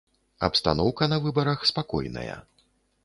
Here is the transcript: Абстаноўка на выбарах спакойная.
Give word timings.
Абстаноўка 0.47 1.09
на 1.13 1.19
выбарах 1.25 1.59
спакойная. 1.73 2.39